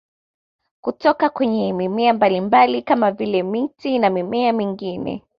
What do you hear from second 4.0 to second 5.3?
mimea mingine